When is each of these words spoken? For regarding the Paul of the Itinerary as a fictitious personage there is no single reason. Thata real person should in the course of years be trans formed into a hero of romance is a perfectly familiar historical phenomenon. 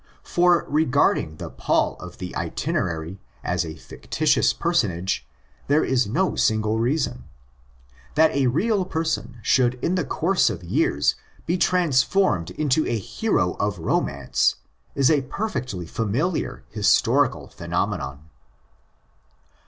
For 0.23 0.65
regarding 0.67 1.35
the 1.35 1.51
Paul 1.51 1.95
of 1.99 2.17
the 2.17 2.35
Itinerary 2.35 3.19
as 3.43 3.63
a 3.63 3.75
fictitious 3.75 4.51
personage 4.51 5.27
there 5.67 5.85
is 5.85 6.07
no 6.07 6.35
single 6.35 6.79
reason. 6.79 7.25
Thata 8.15 8.49
real 8.49 8.83
person 8.83 9.37
should 9.43 9.75
in 9.75 9.93
the 9.93 10.03
course 10.03 10.49
of 10.49 10.63
years 10.63 11.13
be 11.45 11.55
trans 11.55 12.01
formed 12.01 12.49
into 12.49 12.83
a 12.87 12.97
hero 12.97 13.53
of 13.59 13.77
romance 13.77 14.55
is 14.95 15.11
a 15.11 15.21
perfectly 15.21 15.85
familiar 15.85 16.63
historical 16.71 17.47
phenomenon. 17.47 18.27